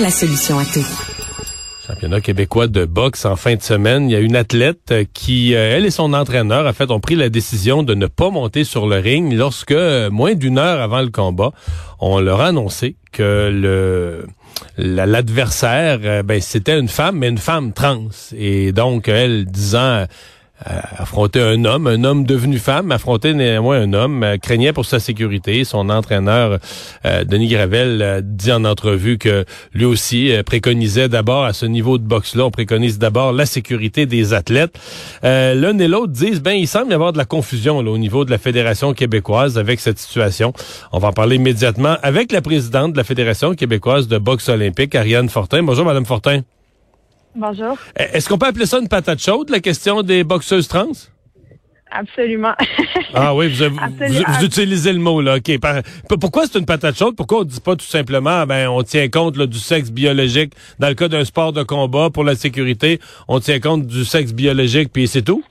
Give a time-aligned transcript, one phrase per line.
[0.00, 0.86] la solution à tout.
[1.86, 4.08] Championnat québécois de boxe en fin de semaine.
[4.08, 7.16] Il y a une athlète qui, euh, elle et son entraîneur, en fait, ont pris
[7.16, 11.00] la décision de ne pas monter sur le ring lorsque, euh, moins d'une heure avant
[11.00, 11.52] le combat,
[11.98, 14.26] on leur a annoncé que le
[14.76, 18.08] l'adversaire, euh, ben, c'était une femme, mais une femme trans.
[18.36, 20.06] Et donc, elle disant euh,
[20.64, 24.98] affronter un homme, un homme devenu femme, affronter néanmoins un homme, euh, craignait pour sa
[24.98, 25.64] sécurité.
[25.64, 26.58] Son entraîneur,
[27.04, 32.04] euh, Denis Gravel, dit en entrevue que lui aussi préconisait d'abord, à ce niveau de
[32.04, 34.78] boxe-là, on préconise d'abord la sécurité des athlètes.
[35.22, 38.24] L'un et l'autre disent, ben, il semble y avoir de la confusion là, au niveau
[38.24, 40.52] de la Fédération québécoise avec cette situation.
[40.92, 44.94] On va en parler immédiatement avec la présidente de la Fédération québécoise de boxe olympique,
[44.94, 45.62] Ariane Fortin.
[45.62, 46.42] Bonjour, Madame Fortin.
[47.38, 47.78] Bonjour.
[47.96, 50.90] Eh, est-ce qu'on peut appeler ça une patate chaude, la question des boxeuses trans?
[51.88, 52.52] Absolument.
[53.14, 55.36] ah oui, vous, utilisez le mot, là.
[55.36, 55.58] OK.
[56.20, 57.14] pourquoi c'est une patate chaude?
[57.14, 60.88] Pourquoi on ne dit pas tout simplement, ben, on tient compte du sexe biologique dans
[60.88, 64.92] le cas d'un sport de combat pour la sécurité, on tient compte du sexe biologique,
[64.92, 65.44] puis c'est tout?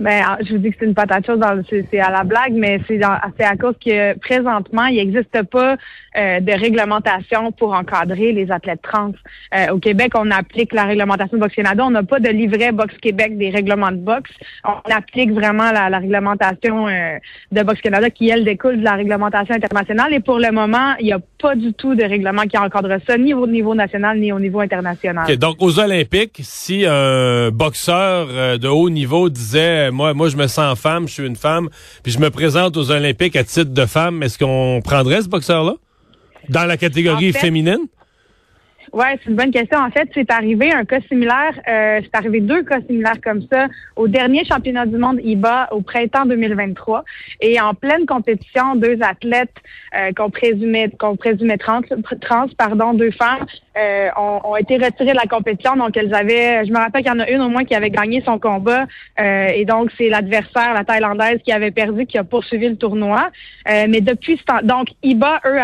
[0.00, 2.80] Ben, ah, je vous dis que c'est une patate chaude, c'est à la blague, mais
[2.88, 5.76] c'est à cause que présentement, il n'existe pas
[6.16, 9.12] euh, de réglementation pour encadrer les athlètes trans.
[9.54, 11.84] Euh, au Québec, on applique la réglementation de Boxe Canada.
[11.84, 14.32] On n'a pas de livret Boxe Québec des règlements de boxe.
[14.64, 17.18] On applique vraiment la, réglementation euh,
[17.52, 20.12] de Boxe Canada qui, elle, découle de la réglementation internationale.
[20.12, 23.16] Et pour le moment, il n'y a pas du tout de règlement qui encadre ça,
[23.16, 25.36] ni au niveau national, ni au niveau international.
[25.36, 30.78] donc, aux Olympiques, si un boxeur de haut niveau disait moi, moi, je me sens
[30.78, 31.68] femme, je suis une femme,
[32.02, 34.22] puis je me présente aux Olympiques à titre de femme.
[34.22, 35.74] Est-ce qu'on prendrait ce boxeur-là?
[36.48, 37.86] Dans la catégorie féminine?
[38.92, 39.78] Oui, c'est une bonne question.
[39.78, 41.52] En fait, c'est arrivé un cas similaire.
[41.68, 45.80] Euh, c'est arrivé deux cas similaires comme ça au dernier championnat du monde IBA au
[45.80, 47.04] printemps 2023.
[47.40, 49.54] Et en pleine compétition, deux athlètes
[49.96, 51.82] euh, qu'on présumait qu'on présumait trans,
[52.20, 53.46] trans, pardon, deux femmes
[53.80, 55.76] euh, ont, été retirées de la compétition.
[55.76, 57.90] Donc elles avaient, je me rappelle qu'il y en a une au moins qui avait
[57.90, 58.84] gagné son combat.
[59.18, 63.30] Euh, et donc c'est l'adversaire, la thaïlandaise, qui avait perdu, qui a poursuivi le tournoi.
[63.68, 65.56] Euh, mais depuis ce temps, donc IBA, eux,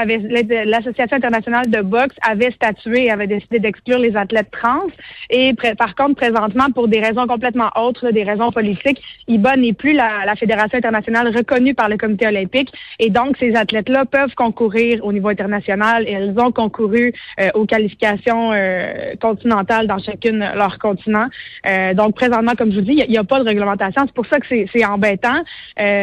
[0.65, 4.87] l'association internationale de boxe avait statué avait décidé d'exclure les athlètes trans.
[5.29, 9.93] Et par contre, présentement, pour des raisons complètement autres, des raisons politiques, IBA n'est plus
[9.93, 12.73] la, fédération internationale reconnue par le comité olympique.
[12.99, 17.67] Et donc, ces athlètes-là peuvent concourir au niveau international et elles ont concouru euh, aux
[17.67, 21.27] qualifications euh, continentales dans chacune leur continent.
[21.67, 24.03] Euh, donc, présentement, comme je vous dis, il n'y a, pas de réglementation.
[24.07, 25.43] C'est pour ça que c'est embêtant.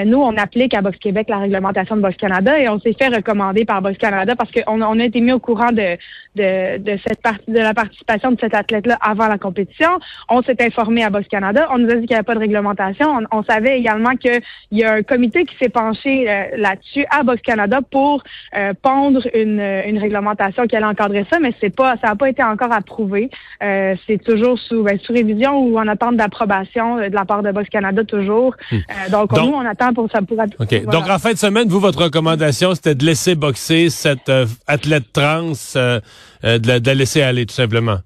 [0.06, 3.08] nous, on applique à Boxe Québec la réglementation de Boxe Canada et on s'est fait
[3.08, 5.98] recommander par Boxe Canada parce qu'on on a été mis au courant de,
[6.36, 10.00] de, de cette partie de la participation de cet athlète-là avant la compétition.
[10.30, 11.68] On s'est informé à Boxe Canada.
[11.72, 13.20] On nous a dit qu'il n'y avait pas de réglementation.
[13.32, 17.42] On, savait également qu'il y a un comité qui s'est penché euh, là-dessus à Boxe
[17.42, 18.24] Canada pour
[18.56, 22.30] euh, pondre une, une, réglementation qui allait encadrer ça, mais c'est pas, ça n'a pas
[22.30, 23.30] été encore approuvé.
[23.62, 27.52] Euh, c'est toujours sous, ben, sous révision ou en attente d'approbation de la part de
[27.52, 28.56] Boxe Canada toujours.
[28.72, 28.78] Hmm.
[29.12, 30.22] Donc, nous, on attend pour ça.
[30.22, 30.86] Pour, OK.
[30.86, 34.32] Donc, en fin de semaine, vous, votre recommandation, c'était de laisser boxer cette
[34.68, 36.00] athlète trans euh,
[36.44, 37.98] de, la, laisser aller, tout simplement.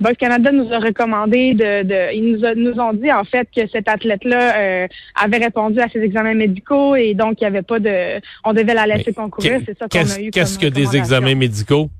[0.00, 4.56] Box Canada nous a recommandé de, ils nous, ont dit en fait que cet athlète-là
[4.56, 8.54] euh, avait répondu à ses examens médicaux et donc il n'y avait pas de, on
[8.54, 9.60] devait la laisser concourir.
[9.66, 10.30] C'est ça qu'on a eu.
[10.30, 11.90] Qu'est-ce que des examens médicaux?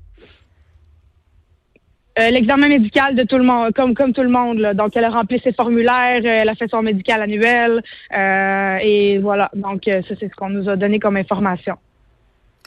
[2.21, 4.59] Euh, l'examen médical de tout le monde, comme comme tout le monde.
[4.59, 4.73] Là.
[4.73, 7.81] Donc, elle a rempli ses formulaires, elle a fait son médical annuel,
[8.13, 9.49] et voilà.
[9.55, 11.75] Donc, ça c'est ce qu'on nous a donné comme information.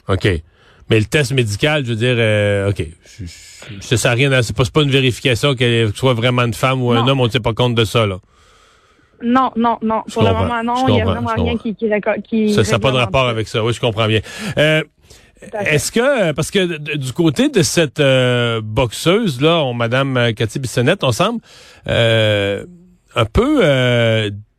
[0.07, 0.27] OK.
[0.89, 2.85] Mais le test médical, je veux dire, euh, OK,
[3.81, 6.91] ça sert à rien, c'est pas, pas une vérification qu'elle soit vraiment une femme ou
[6.91, 8.19] un homme, on ne tient pas compte de ça, là.
[9.23, 10.03] Non, non, non.
[10.13, 11.89] Pour le moment, non, il n'y a vraiment rien qui, qui,
[12.27, 14.19] qui Ça n'a pas de rapport avec ça, oui, je comprends bien.
[14.57, 14.83] Euh,
[15.41, 21.03] est-ce que, parce que du côté de cette euh, boxeuse, là, on, Madame Cathy Bissonnette,
[21.03, 21.41] on semble
[21.87, 23.61] un peu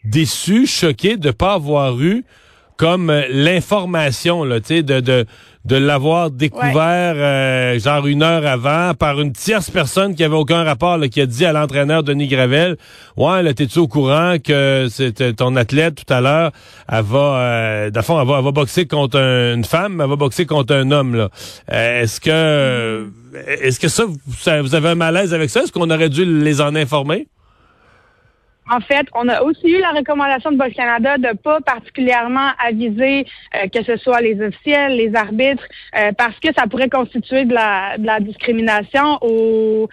[0.05, 2.25] déçu, choqué de ne pas avoir eu
[2.77, 5.27] comme l'information, là, tu sais, de, de
[5.67, 10.63] de l'avoir découvert euh, genre une heure avant par une tierce personne qui avait aucun
[10.63, 12.77] rapport, là, qui a dit à l'entraîneur Denis Gravel,
[13.17, 16.53] ouais, là, t'es-tu au courant que c'était ton athlète tout à l'heure,
[16.89, 20.73] elle va, euh, elle va, elle va boxer contre une femme, elle va boxer contre
[20.73, 21.31] un homme, là.
[21.73, 23.11] Euh, est-ce que,
[23.61, 24.05] est-ce que ça,
[24.63, 25.63] vous avez un malaise avec ça?
[25.63, 27.27] Est-ce qu'on aurait dû les en informer?
[28.71, 33.25] En fait, on a aussi eu la recommandation de Box Canada de pas particulièrement aviser
[33.55, 35.63] euh, que ce soit les officiels, les arbitres,
[35.97, 39.89] euh, parce que ça pourrait constituer de la, de la discrimination ou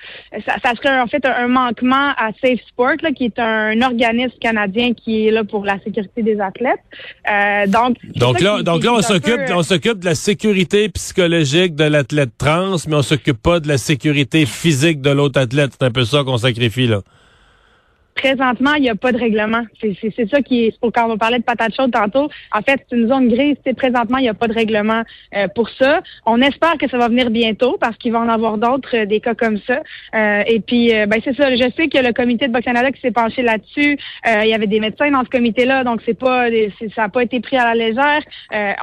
[0.46, 4.38] ça, ça, serait en fait un, manquement à Safe Sport, là, qui est un organisme
[4.40, 6.80] canadien qui est là pour la sécurité des athlètes.
[7.30, 11.84] Euh, donc, donc là, donc là, on s'occupe, on s'occupe de la sécurité psychologique de
[11.84, 15.72] l'athlète trans, mais on s'occupe pas de la sécurité physique de l'autre athlète.
[15.80, 17.02] C'est un peu ça qu'on sacrifie là.
[18.24, 19.64] Présentement, il n'y a pas de règlement.
[19.82, 23.10] C'est ça qui est, quand on parlait de patate chaude tantôt, en fait, c'est une
[23.10, 23.58] zone grise.
[23.76, 25.02] Présentement, il n'y a pas de règlement
[25.36, 26.00] euh, pour ça.
[26.26, 29.20] On espère que ça va venir bientôt parce qu'il va en avoir d'autres, euh, des
[29.20, 29.82] cas comme ça.
[30.16, 31.54] Euh, et puis, ben c'est ça.
[31.54, 34.68] Je sais que le comité de Box Canada qui s'est penché là-dessus, il y avait
[34.68, 36.48] des médecins dans ce comité-là, donc c'est pas,
[36.96, 38.22] ça n'a pas été pris à la légère.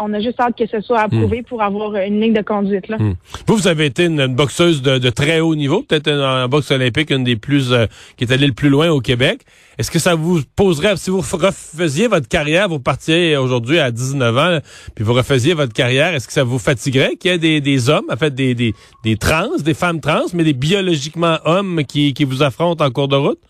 [0.00, 1.44] on a juste hâte que ce soit approuvé hmm.
[1.44, 2.88] pour avoir une ligne de conduite.
[2.88, 2.98] Là.
[2.98, 3.14] Hmm.
[3.46, 7.10] Vous, vous avez été une, boxeuse de, de, très haut niveau, peut-être en boxe olympique,
[7.10, 7.72] une des plus,
[8.16, 9.29] qui est allée le plus loin au Québec.
[9.78, 14.38] Est-ce que ça vous poserait, si vous refaisiez votre carrière, vous partiez aujourd'hui à 19
[14.38, 14.58] ans,
[14.94, 18.06] puis vous refaisiez votre carrière, est-ce que ça vous fatiguerait qu'il y ait des, hommes,
[18.10, 18.74] en fait des
[19.18, 23.16] trans, des femmes trans, mais des biologiquement hommes qui, qui vous affrontent en cours de
[23.16, 23.40] route?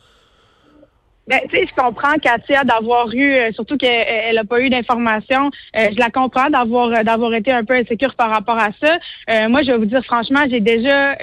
[1.26, 5.50] Ben, tu sais, je comprends Katia d'avoir eu, euh, surtout qu'elle n'a pas eu d'informations.
[5.76, 9.48] Euh, je la comprends d'avoir euh, d'avoir été un peu insécure par rapport à ça.
[9.48, 11.16] moi, je vais vous dire franchement, j'ai déjà,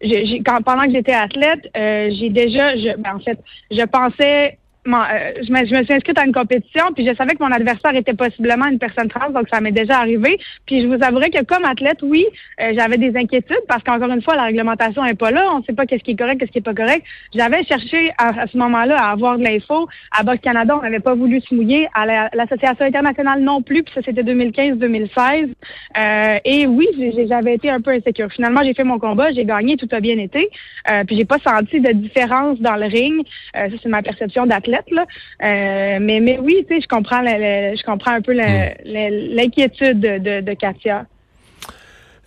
[0.00, 3.38] j'ai, quand, pendant que j'étais athlète, j'ai déjà, je, ben, en fait,
[3.70, 4.58] je pensais
[4.96, 8.14] euh, je, me, suis inscrite à une compétition, puis je savais que mon adversaire était
[8.14, 10.38] possiblement une personne trans, donc ça m'est déjà arrivé.
[10.66, 12.24] Puis je vous avouerai que comme athlète, oui,
[12.60, 15.44] euh, j'avais des inquiétudes parce qu'encore une fois, la réglementation est pas là.
[15.52, 17.04] On ne sait pas qu'est-ce qui est correct, qu'est-ce qui est pas correct.
[17.34, 19.88] J'avais cherché à, ce moment-là à avoir de l'info.
[20.16, 21.88] À Box Canada, on n'avait pas voulu se mouiller.
[21.94, 25.50] À l'Association internationale non plus, puis ça c'était 2015-2016.
[25.98, 26.86] Euh, et oui,
[27.28, 28.30] j'avais été un peu insécure.
[28.32, 30.48] Finalement, j'ai fait mon combat, j'ai gagné, tout a bien été.
[30.90, 33.22] Euh, puis j'ai pas senti de différence dans le ring.
[33.54, 34.77] ça c'est ma perception d'athlète.
[35.42, 39.34] Euh, mais, mais oui, tu sais, je comprends, je comprends un peu hmm.
[39.34, 41.06] l'inquiétude de, de Katia.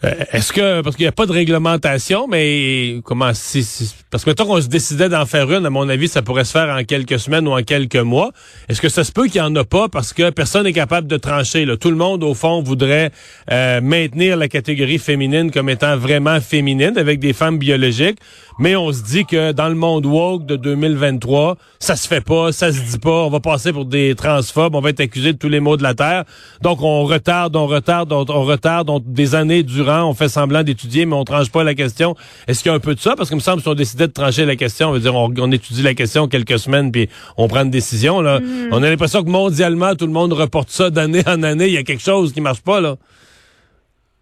[0.03, 4.31] Euh, est-ce que parce qu'il n'y a pas de réglementation, mais comment si, parce que
[4.31, 6.83] mettons qu'on se décidait d'en faire une, à mon avis, ça pourrait se faire en
[6.83, 8.31] quelques semaines ou en quelques mois.
[8.67, 11.07] Est-ce que ça se peut qu'il n'y en a pas parce que personne n'est capable
[11.07, 11.65] de trancher?
[11.65, 11.77] Là?
[11.77, 13.11] Tout le monde, au fond, voudrait
[13.51, 18.17] euh, maintenir la catégorie féminine comme étant vraiment féminine avec des femmes biologiques,
[18.57, 22.51] mais on se dit que dans le monde woke de 2023, ça se fait pas,
[22.51, 25.37] ça se dit pas, on va passer pour des transphobes, on va être accusé de
[25.37, 26.23] tous les maux de la terre.
[26.61, 30.63] Donc on retarde, on retarde, on, on retarde on, des années durant on fait semblant
[30.63, 32.15] d'étudier, mais on tranche pas la question.
[32.47, 33.15] Est-ce qu'il y a un peu de ça?
[33.15, 35.51] Parce que me semble si on décidait de trancher la question, on veut dire on,
[35.51, 38.21] étudie la question quelques semaines, puis on prend une décision.
[38.21, 38.39] Là.
[38.39, 38.69] Mm-hmm.
[38.71, 41.67] On a l'impression que mondialement, tout le monde reporte ça d'année en année.
[41.67, 42.95] Il y a quelque chose qui marche pas, là.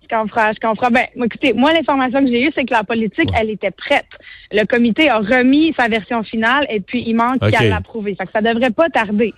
[0.09, 0.89] Je comprends, je comprends.
[0.89, 4.07] Ben, écoutez, moi, l'information que j'ai eue, c'est que la politique, elle était prête.
[4.51, 8.15] Le comité a remis sa version finale et puis il manque qu'à l'approuver.
[8.17, 9.33] Ça ça devrait pas tarder.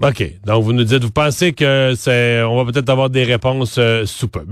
[0.00, 0.24] OK.
[0.44, 4.06] Donc, vous nous dites, vous pensez que c'est, on va peut-être avoir des réponses euh,
[4.06, 4.44] sous peu.